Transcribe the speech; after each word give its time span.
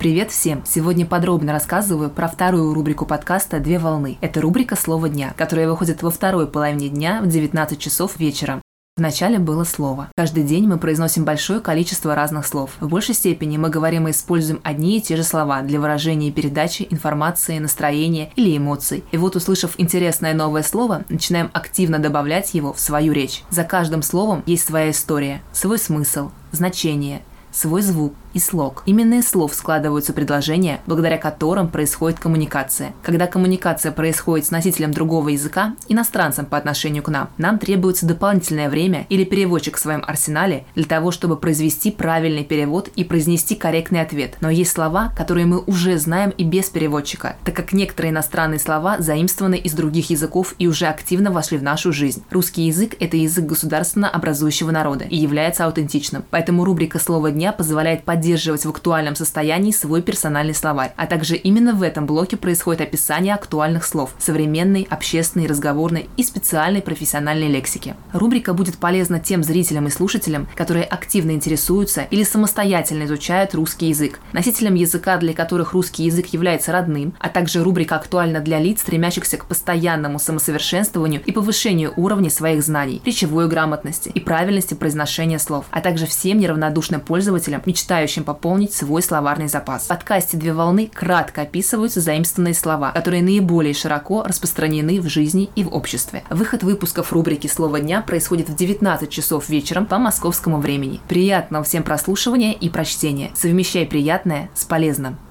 Привет 0.00 0.30
всем! 0.30 0.62
Сегодня 0.64 1.04
подробно 1.04 1.52
рассказываю 1.52 2.08
про 2.08 2.26
вторую 2.26 2.72
рубрику 2.72 3.04
подкаста 3.04 3.60
«Две 3.60 3.78
волны». 3.78 4.16
Это 4.22 4.40
рубрика 4.40 4.74
«Слово 4.74 5.10
дня», 5.10 5.34
которая 5.36 5.68
выходит 5.68 6.02
во 6.02 6.10
второй 6.10 6.46
половине 6.46 6.88
дня 6.88 7.20
в 7.20 7.26
19 7.26 7.78
часов 7.78 8.18
вечера. 8.18 8.62
Вначале 8.96 9.38
было 9.38 9.64
слово. 9.64 10.08
Каждый 10.16 10.44
день 10.44 10.66
мы 10.66 10.78
произносим 10.78 11.26
большое 11.26 11.60
количество 11.60 12.14
разных 12.14 12.46
слов. 12.46 12.70
В 12.80 12.88
большей 12.88 13.14
степени 13.14 13.58
мы 13.58 13.68
говорим 13.68 14.08
и 14.08 14.12
используем 14.12 14.62
одни 14.64 14.96
и 14.96 15.02
те 15.02 15.16
же 15.16 15.22
слова 15.22 15.60
для 15.60 15.78
выражения 15.78 16.28
и 16.28 16.32
передачи 16.32 16.88
информации, 16.88 17.58
настроения 17.58 18.32
или 18.36 18.56
эмоций. 18.56 19.04
И 19.12 19.18
вот, 19.18 19.36
услышав 19.36 19.74
интересное 19.76 20.32
новое 20.32 20.62
слово, 20.62 21.04
начинаем 21.10 21.50
активно 21.52 21.98
добавлять 21.98 22.54
его 22.54 22.72
в 22.72 22.80
свою 22.80 23.12
речь. 23.12 23.42
За 23.50 23.64
каждым 23.64 24.00
словом 24.00 24.44
есть 24.46 24.66
своя 24.66 24.92
история, 24.92 25.42
свой 25.52 25.78
смысл, 25.78 26.30
значение, 26.52 27.20
свой 27.52 27.82
звук 27.82 28.14
и 28.34 28.38
слог. 28.38 28.82
Именно 28.86 29.14
из 29.14 29.28
слов 29.28 29.54
складываются 29.54 30.12
предложения, 30.12 30.80
благодаря 30.86 31.18
которым 31.18 31.68
происходит 31.68 32.18
коммуникация. 32.18 32.94
Когда 33.02 33.26
коммуникация 33.26 33.92
происходит 33.92 34.46
с 34.46 34.50
носителем 34.50 34.92
другого 34.92 35.30
языка, 35.30 35.74
иностранцем 35.88 36.46
по 36.46 36.56
отношению 36.56 37.02
к 37.02 37.08
нам, 37.08 37.30
нам 37.38 37.58
требуется 37.58 38.06
дополнительное 38.06 38.68
время 38.68 39.06
или 39.08 39.24
переводчик 39.24 39.76
в 39.76 39.80
своем 39.80 40.04
арсенале 40.06 40.64
для 40.74 40.84
того, 40.84 41.10
чтобы 41.10 41.36
произвести 41.36 41.90
правильный 41.90 42.44
перевод 42.44 42.88
и 42.96 43.04
произнести 43.04 43.54
корректный 43.54 44.00
ответ. 44.00 44.36
Но 44.40 44.50
есть 44.50 44.72
слова, 44.72 45.12
которые 45.16 45.46
мы 45.46 45.60
уже 45.60 45.98
знаем 45.98 46.30
и 46.30 46.44
без 46.44 46.70
переводчика, 46.70 47.36
так 47.44 47.54
как 47.54 47.72
некоторые 47.72 48.12
иностранные 48.12 48.58
слова 48.58 48.96
заимствованы 48.98 49.56
из 49.56 49.72
других 49.72 50.10
языков 50.10 50.54
и 50.58 50.66
уже 50.66 50.86
активно 50.86 51.30
вошли 51.30 51.58
в 51.58 51.62
нашу 51.62 51.92
жизнь. 51.92 52.22
Русский 52.30 52.62
язык– 52.62 52.94
это 53.00 53.16
язык 53.16 53.46
государственно 53.46 54.08
образующего 54.08 54.70
народа 54.70 55.04
и 55.04 55.16
является 55.16 55.66
аутентичным. 55.66 56.24
Поэтому 56.30 56.64
рубрика 56.64 56.98
«Слово 56.98 57.30
дня» 57.30 57.52
позволяет 57.52 58.04
поддерживать 58.04 58.19
в 58.20 58.68
актуальном 58.68 59.16
состоянии 59.16 59.72
свой 59.72 60.02
персональный 60.02 60.54
словарь. 60.54 60.92
А 60.96 61.06
также 61.06 61.36
именно 61.36 61.72
в 61.72 61.82
этом 61.82 62.06
блоке 62.06 62.36
происходит 62.36 62.82
описание 62.82 63.34
актуальных 63.34 63.84
слов, 63.84 64.14
современной, 64.18 64.86
общественной, 64.88 65.46
разговорной 65.46 66.08
и 66.16 66.22
специальной 66.22 66.82
профессиональной 66.82 67.48
лексики. 67.48 67.94
Рубрика 68.12 68.52
будет 68.52 68.76
полезна 68.76 69.20
тем 69.20 69.42
зрителям 69.42 69.86
и 69.86 69.90
слушателям, 69.90 70.48
которые 70.54 70.84
активно 70.84 71.32
интересуются 71.32 72.02
или 72.10 72.22
самостоятельно 72.22 73.04
изучают 73.04 73.54
русский 73.54 73.86
язык, 73.86 74.20
носителям 74.32 74.74
языка, 74.74 75.16
для 75.16 75.32
которых 75.32 75.72
русский 75.72 76.04
язык 76.04 76.26
является 76.28 76.72
родным, 76.72 77.14
а 77.18 77.28
также 77.28 77.62
рубрика 77.62 77.96
актуальна 77.96 78.40
для 78.40 78.58
лиц, 78.58 78.80
стремящихся 78.80 79.38
к 79.38 79.46
постоянному 79.46 80.18
самосовершенствованию 80.18 81.22
и 81.24 81.32
повышению 81.32 81.92
уровня 81.96 82.30
своих 82.30 82.62
знаний, 82.62 83.00
речевой 83.04 83.48
грамотности 83.48 84.10
и 84.10 84.20
правильности 84.20 84.74
произношения 84.74 85.38
слов, 85.38 85.64
а 85.70 85.80
также 85.80 86.06
всем 86.06 86.38
неравнодушным 86.38 87.00
пользователям 87.00 87.30
пользователям, 87.30 87.62
мечтающим 88.10 88.24
пополнить 88.24 88.74
свой 88.74 89.02
словарный 89.02 89.48
запас. 89.48 89.84
В 89.84 89.88
подкасте 89.88 90.36
«Две 90.36 90.52
волны» 90.52 90.90
кратко 90.92 91.42
описываются 91.42 92.00
заимствованные 92.00 92.54
слова, 92.54 92.90
которые 92.92 93.22
наиболее 93.22 93.74
широко 93.74 94.24
распространены 94.24 95.00
в 95.00 95.08
жизни 95.08 95.48
и 95.54 95.64
в 95.64 95.72
обществе. 95.74 96.24
Выход 96.30 96.62
выпусков 96.62 97.12
рубрики 97.12 97.46
«Слово 97.46 97.80
дня» 97.80 98.02
происходит 98.02 98.48
в 98.48 98.56
19 98.56 99.08
часов 99.08 99.48
вечером 99.48 99.86
по 99.86 99.98
московскому 99.98 100.58
времени. 100.58 101.00
Приятного 101.08 101.64
всем 101.64 101.82
прослушивания 101.82 102.52
и 102.52 102.68
прочтения. 102.68 103.30
Совмещай 103.34 103.86
приятное 103.86 104.50
с 104.54 104.64
полезным. 104.64 105.20